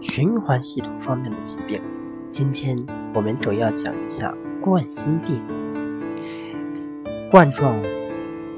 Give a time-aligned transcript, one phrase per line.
[0.00, 1.80] 循环系统方面的疾病，
[2.30, 2.76] 今天
[3.14, 5.40] 我们主要讲一下冠心病。
[7.30, 7.80] 冠状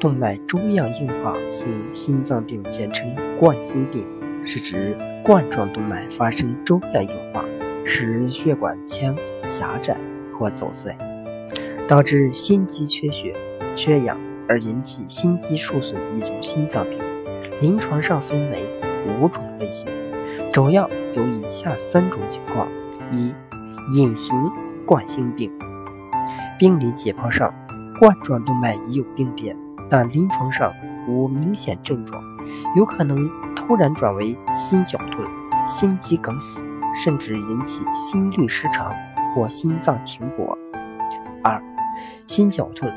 [0.01, 4.04] 动脉粥样硬化性心脏病，简称冠心病，
[4.44, 7.45] 是指冠状动脉发生粥样硬化，
[7.85, 9.97] 使血管腔狭窄
[10.37, 10.97] 或阻塞，
[11.87, 13.33] 导致心肌缺血、
[13.74, 14.19] 缺氧
[14.49, 16.98] 而引起心肌受损一种心脏病。
[17.61, 18.65] 临床上分为
[19.06, 19.88] 五种类型，
[20.54, 22.68] 主要有以下三种情况：
[23.10, 23.34] 一、
[23.92, 24.36] 隐形
[24.86, 25.50] 冠心病，
[26.56, 27.52] 病理解剖上
[27.98, 29.56] 冠状动脉已有病变，
[29.90, 30.72] 但临床上
[31.09, 32.22] 无明显症状，
[32.76, 35.24] 有可能突然转为心绞痛、
[35.66, 36.60] 心肌梗死，
[37.02, 38.95] 甚至引起心律失常
[39.34, 40.56] 或心脏停搏。
[41.42, 41.60] 二、
[42.28, 42.88] 心绞痛，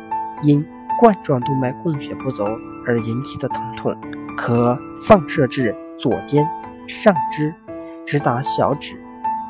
[0.43, 0.63] 因
[0.99, 2.43] 冠状动脉供血不足
[2.85, 3.97] 而引起的疼痛。
[4.37, 6.47] 可放射至左肩、
[6.87, 7.53] 上肢，
[8.05, 8.95] 直达小指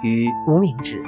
[0.01, 1.01] 与无名指，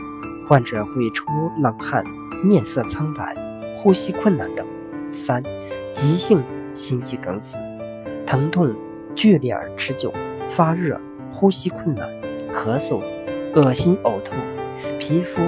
[0.47, 1.25] 患者会出
[1.57, 2.03] 冷汗、
[2.43, 3.35] 面色苍白、
[3.75, 4.65] 呼吸困难等。
[5.09, 5.41] 三、
[5.91, 6.43] 急性
[6.75, 7.57] 心肌梗死，
[8.25, 8.73] 疼痛
[9.15, 10.13] 剧烈而持久，
[10.47, 12.07] 发热、呼吸困难、
[12.53, 13.01] 咳嗽、
[13.55, 14.35] 恶心、呕吐，
[14.99, 15.41] 皮肤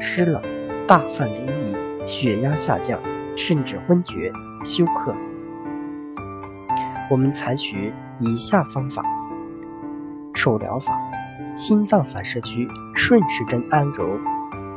[0.00, 0.42] 湿冷、
[0.86, 2.98] 大汗淋漓、血压下降，
[3.36, 4.32] 甚至昏厥、
[4.64, 5.14] 休克。
[7.10, 9.02] 我们采取以下方法：
[10.42, 10.92] 手疗法，
[11.54, 14.04] 心脏反射区顺时针按揉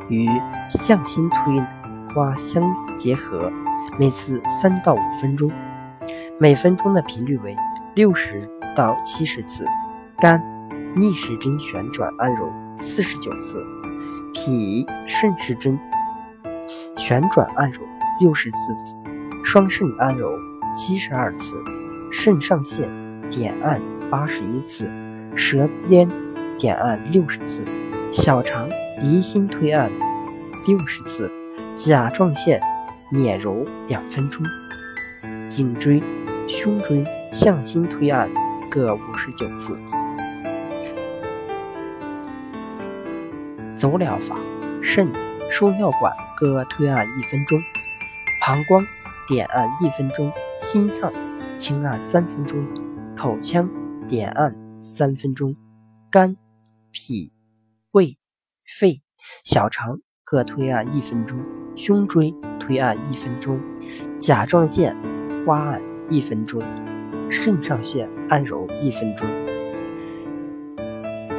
[0.09, 0.29] 与
[0.69, 1.59] 向心推
[2.13, 2.63] 刮相
[2.99, 3.51] 结合，
[3.97, 5.51] 每次三到五分钟，
[6.39, 7.57] 每分钟的频率为
[7.95, 9.65] 六十到七十次。
[10.19, 10.39] 肝
[10.95, 13.65] 逆时针旋转按揉四十九次，
[14.35, 15.79] 脾顺时针
[16.95, 17.81] 旋转按揉
[18.19, 18.75] 六十次，
[19.43, 20.29] 双肾按揉
[20.75, 21.55] 七十二次。
[22.11, 22.87] 肾上腺
[23.31, 24.87] 点按八十一次，
[25.35, 26.09] 舌尖
[26.57, 27.65] 点按六十次，
[28.11, 28.69] 小肠
[29.01, 29.91] 离心推按
[30.65, 31.31] 六十次，
[31.75, 32.61] 甲状腺
[33.11, 34.43] 捻揉两分钟，
[35.47, 36.01] 颈椎、
[36.47, 38.29] 胸椎向心推按
[38.71, 39.77] 各五十九次。
[43.75, 44.37] 走疗法：
[44.81, 45.07] 肾
[45.51, 47.59] 输尿管各推按一分钟，
[48.41, 48.85] 膀胱
[49.27, 50.31] 点按一分钟，
[50.61, 51.11] 心脏。
[51.57, 52.65] 轻按三分钟，
[53.15, 53.69] 口腔
[54.09, 54.53] 点按
[54.93, 55.55] 三分钟，
[56.11, 56.37] 肝、
[56.91, 57.31] 脾、
[57.91, 58.17] 胃、
[58.63, 59.01] 肺、
[59.43, 61.37] 小肠各推按一分钟，
[61.75, 63.59] 胸椎推按一分钟，
[64.19, 64.95] 甲状腺
[65.43, 66.61] 刮按一分钟，
[67.29, 69.27] 肾上腺按揉一分钟。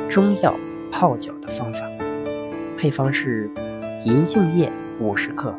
[0.08, 0.54] 中药
[0.90, 1.80] 泡脚的方法，
[2.76, 3.50] 配方是
[4.04, 4.70] 银杏叶
[5.00, 5.54] 五十克，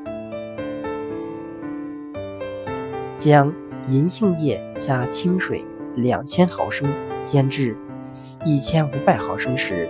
[3.17, 3.51] 将。
[3.89, 5.63] 银杏叶加清水
[5.97, 6.93] 两千毫升，
[7.25, 7.75] 煎至
[8.45, 9.89] 一千五百毫升时，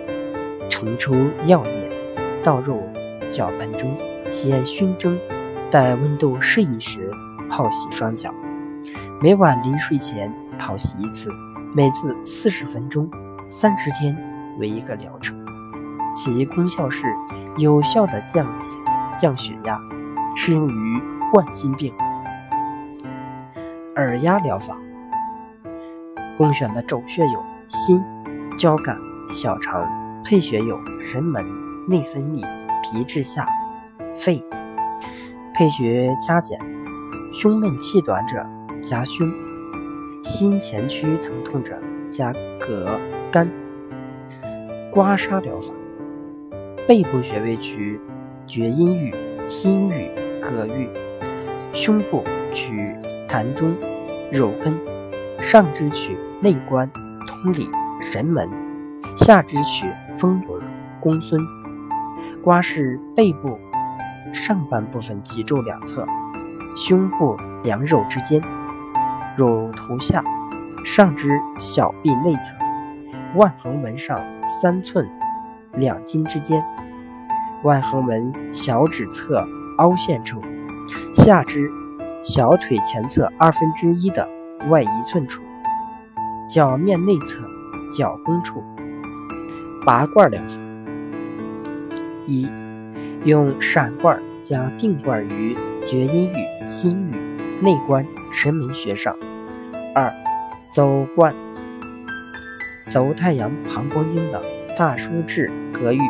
[0.70, 1.14] 盛出
[1.44, 1.92] 药液，
[2.42, 2.82] 倒入
[3.30, 3.94] 搅拌中，
[4.30, 5.18] 先熏蒸，
[5.70, 7.10] 待温度适宜时
[7.50, 8.34] 泡洗双脚。
[9.20, 11.30] 每晚临睡前泡洗一次，
[11.74, 13.06] 每次四十分钟，
[13.50, 14.16] 三十天
[14.58, 15.38] 为一个疗程。
[16.16, 17.06] 其功效是
[17.58, 18.46] 有效的降
[19.14, 19.78] 降血压，
[20.34, 21.92] 适用于冠心病。
[23.96, 24.78] 耳压疗法，
[26.38, 28.00] 供选的主穴有心、
[28.56, 28.96] 交感、
[29.28, 29.84] 小肠，
[30.22, 31.44] 配穴有神门、
[31.88, 32.46] 内分泌、
[32.80, 33.44] 皮质下、
[34.14, 34.40] 肺。
[35.52, 36.56] 配穴加减：
[37.32, 38.46] 胸闷气短者
[38.84, 39.28] 加胸，
[40.22, 41.76] 心前区疼痛者
[42.08, 43.00] 加膈、
[43.32, 43.50] 肝。
[44.92, 45.74] 刮痧疗法，
[46.86, 48.00] 背部穴位取
[48.46, 49.12] 厥阴俞、
[49.48, 50.08] 心俞、
[50.40, 50.88] 膈俞，
[51.72, 52.22] 胸部
[52.52, 52.94] 取。
[53.28, 53.76] 痰中、
[54.32, 54.74] 肉根，
[55.38, 56.88] 上肢取内关、
[57.26, 57.68] 通里、
[58.00, 58.48] 神门，
[59.16, 60.62] 下肢取丰轮、
[61.00, 61.40] 公孙。
[62.42, 63.58] 刮拭背部
[64.32, 66.06] 上半部分脊柱两侧，
[66.76, 68.40] 胸部两肉之间，
[69.36, 70.22] 乳头下，
[70.84, 72.54] 上肢小臂内侧，
[73.34, 74.20] 腕横纹上
[74.62, 75.08] 三寸
[75.72, 76.64] 两筋之间，
[77.64, 79.44] 腕横纹小指侧
[79.78, 80.40] 凹陷处，
[81.12, 81.68] 下肢。
[82.20, 84.28] 小腿前侧二分之一的
[84.68, 85.40] 外一寸处，
[86.48, 87.46] 脚面内侧
[87.92, 88.64] 脚弓处，
[89.84, 90.58] 拔罐疗法：
[92.26, 92.48] 一、
[93.24, 95.54] 用闪罐加定罐于
[95.84, 97.18] 厥阴俞、心俞、
[97.60, 99.12] 内关、神门穴上；
[99.94, 100.10] 二、
[100.72, 101.34] 走罐
[102.88, 104.42] 走太阳膀胱经的
[104.74, 106.00] 大枢至膈俞，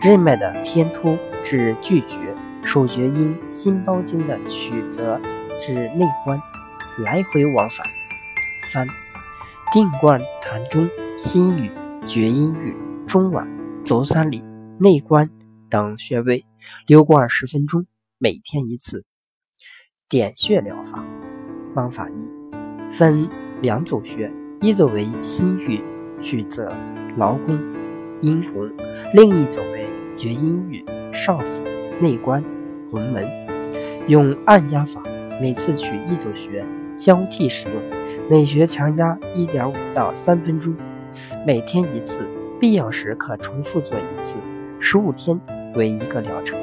[0.00, 2.18] 任脉的天突至巨厥。
[2.62, 5.20] 手厥阴心包经的曲泽
[5.60, 6.40] 至内关，
[6.96, 7.86] 来回往返。
[8.64, 8.88] 三、
[9.72, 11.70] 定贯痰中心俞、
[12.06, 12.74] 厥阴俞、
[13.06, 13.46] 中脘、
[13.84, 14.42] 足三里、
[14.80, 15.30] 内关
[15.70, 16.44] 等穴位，
[16.86, 17.86] 溜罐十分钟，
[18.18, 19.04] 每天一次。
[20.08, 21.04] 点穴疗法
[21.74, 22.30] 方法一：
[22.90, 23.28] 分
[23.60, 25.82] 两组穴，一组为心俞，
[26.20, 26.68] 取自
[27.16, 27.58] 劳宫、
[28.20, 28.68] 阴红；
[29.12, 31.64] 另一组为厥阴俞，少府、
[32.00, 32.42] 内关、
[32.90, 33.26] 魂门。
[34.06, 35.02] 用按压法，
[35.40, 36.64] 每次取一组穴，
[36.96, 37.82] 交替使用，
[38.26, 40.74] 每穴强压一点五到三分钟，
[41.46, 42.26] 每天一次，
[42.58, 44.36] 必要时可重复做一次，
[44.80, 45.38] 十五天
[45.74, 46.58] 为一个疗程。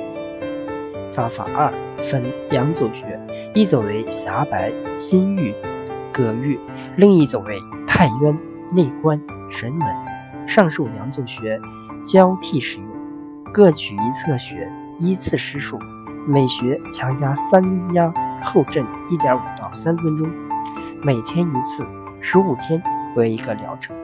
[1.12, 1.72] 方法二：
[2.04, 3.20] 分两组穴，
[3.54, 5.54] 一组为狭白、心俞、
[6.12, 6.60] 膈俞，
[6.96, 8.36] 另一组为太渊、
[8.74, 9.88] 内关、神门。
[10.48, 11.62] 上述两组穴
[12.04, 12.88] 交替使用，
[13.54, 14.68] 各取一侧穴，
[14.98, 15.78] 依次施术。
[16.28, 18.12] 每穴强压三压
[18.42, 20.28] 后震一点五到三分钟，
[21.04, 21.84] 每天一次，
[22.20, 22.80] 十五天
[23.16, 23.96] 为一个疗程。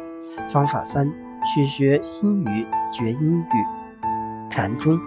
[0.47, 1.07] 方法三：
[1.45, 4.99] 取穴心俞、厥阴俞、膻中。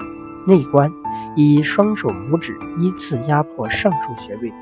[0.47, 0.89] 内关，
[1.35, 4.53] 以双手拇指依次压迫上述穴位。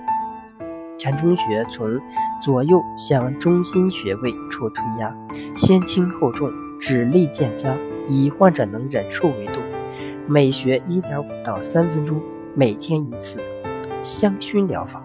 [0.96, 2.00] 膻中穴从
[2.40, 5.14] 左右向中心穴位处推压，
[5.54, 6.50] 先轻后重，
[6.80, 7.76] 指力渐加，
[8.08, 9.60] 以患者能忍受为度。
[10.26, 12.20] 每穴一点五到三分钟，
[12.54, 13.38] 每天一次。
[14.02, 15.04] 香薰疗法，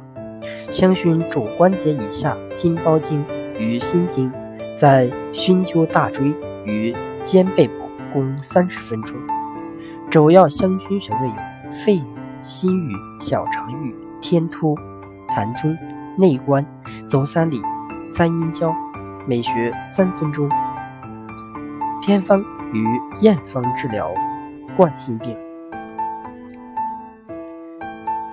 [0.71, 3.23] 香薰肘关节以下心包经
[3.57, 4.31] 与心经，
[4.77, 6.33] 在熏灸大椎
[6.65, 7.73] 与肩背部
[8.11, 9.15] 共三十分钟。
[10.09, 12.05] 主要香薰穴位有肺俞、
[12.43, 14.75] 心俞、小肠俞、天突、
[15.29, 15.75] 膻中、
[16.17, 16.65] 内关、
[17.09, 17.61] 足三里、
[18.13, 18.73] 三阴交，
[19.27, 20.49] 每穴三分钟。
[22.05, 22.43] 偏方
[22.73, 22.85] 与
[23.21, 24.13] 验方治疗
[24.75, 25.35] 冠心病：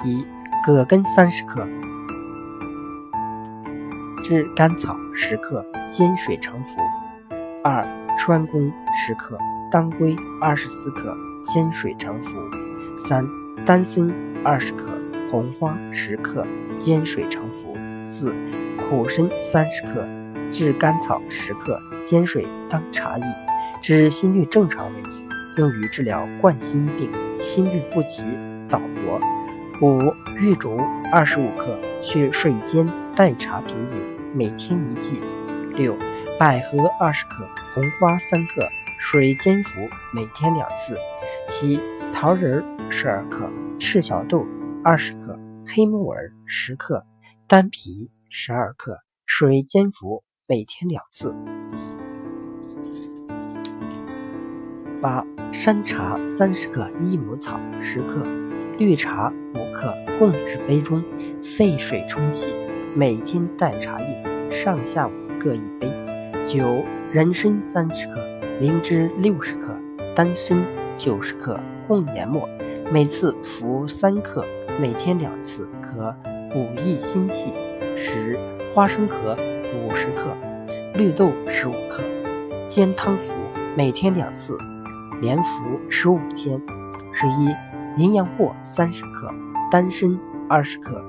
[0.04, 0.26] 一、
[0.66, 1.66] 葛根三十克，
[4.30, 6.76] 炙甘草十克，煎水成服；
[7.64, 7.84] 二、
[8.16, 9.36] 川芎十克，
[9.72, 11.12] 当归二十四克。
[11.42, 12.36] 煎水成服。
[13.08, 13.26] 三、
[13.66, 14.08] 丹参
[14.44, 14.86] 二十克，
[15.32, 16.46] 红花十克，
[16.78, 17.76] 煎水成服。
[18.08, 18.32] 四、
[18.78, 20.06] 苦参三十克，
[20.48, 23.24] 炙甘草十克，煎水当茶饮，
[23.82, 25.24] 至心律正常为止。
[25.56, 27.10] 用于治疗冠心病、
[27.40, 28.22] 心律不齐、
[28.68, 29.20] 早搏。
[29.82, 30.78] 五、玉竹
[31.10, 35.20] 二十五克，去水煎代茶品饮，每天一剂。
[35.76, 35.96] 六、
[36.38, 38.68] 百合二十克，红花三克，
[38.98, 40.96] 水煎服，每天两次。
[41.48, 41.80] 七
[42.12, 44.44] 桃仁十二克，赤小豆
[44.84, 47.04] 二十克，黑木耳十克，
[47.46, 51.34] 丹皮十二克，水煎服，每天两次。
[55.00, 58.22] 八山茶三十克，益母草十克，
[58.76, 61.02] 绿茶五克，共置杯中，
[61.42, 62.48] 沸水冲洗，
[62.92, 65.88] 每天代茶叶，上下午各一杯。
[66.44, 68.20] 九人参三十克，
[68.60, 69.72] 灵芝六十克，
[70.14, 70.64] 丹参。
[70.98, 71.58] 九十克
[71.88, 72.46] 共研末，
[72.92, 74.44] 每次服三克，
[74.78, 76.14] 每天两次，可
[76.52, 77.54] 补益心气。
[77.96, 78.38] 十
[78.74, 79.34] 花生壳
[79.74, 80.36] 五十克，
[80.94, 82.02] 绿豆十五克，
[82.66, 83.34] 煎汤服，
[83.74, 84.58] 每天两次，
[85.22, 86.60] 连服十五天。
[87.12, 87.54] 十一
[87.96, 89.32] 淫羊藿三十克，
[89.70, 90.18] 丹参
[90.50, 91.02] 二十克，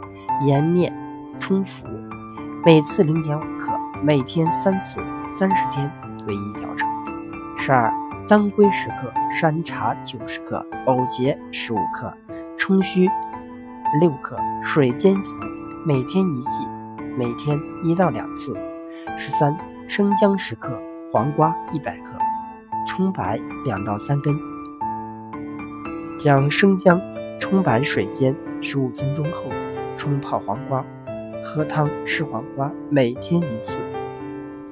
[0.45, 0.93] 研面
[1.41, 1.87] 冲服，
[2.63, 3.73] 每次零点五克，
[4.03, 5.01] 每天三次，
[5.37, 5.91] 三十天
[6.27, 6.87] 为一疗程。
[7.57, 7.91] 十二。
[8.27, 12.13] 当归十克，山茶九十克，藕节十五克，
[12.55, 13.09] 冲虚
[13.99, 15.33] 六克，水煎服，
[15.83, 16.65] 每天一剂，
[17.17, 18.55] 每天一到两次。
[19.17, 19.53] 十三，
[19.85, 20.79] 生姜十克，
[21.11, 22.13] 黄瓜一百克，
[22.87, 24.33] 葱白两到三根。
[26.17, 27.01] 将生姜、
[27.37, 29.49] 葱白水煎十五分钟后，
[29.97, 30.85] 冲泡黄瓜，
[31.43, 33.79] 喝汤吃黄瓜，每天一次。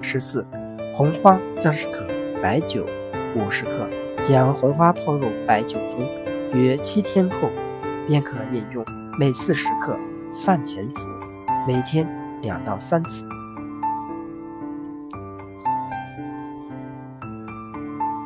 [0.02, 0.46] 十四，
[0.96, 2.06] 红花三十克，
[2.42, 2.86] 白酒。
[3.36, 3.88] 五十克，
[4.24, 6.00] 将红花泡入白酒中，
[6.52, 7.48] 约七天后
[8.08, 8.84] 便可饮用，
[9.20, 9.96] 每次十克，
[10.44, 11.08] 饭前服，
[11.68, 12.10] 每天
[12.42, 13.24] 两到三次。